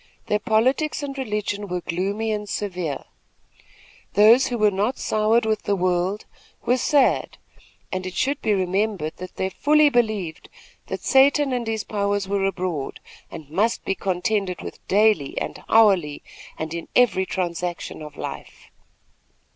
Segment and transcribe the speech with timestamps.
[0.25, 3.03] Their politics and religion were gloomy and severe.
[4.15, 6.25] Those who were not soured with the world
[6.65, 7.37] were sad,
[7.91, 10.49] and, it should be remembered, they fully believed
[10.87, 16.23] that Satan and his powers were abroad and must be contended with daily and hourly
[16.57, 18.71] and in every transaction of life.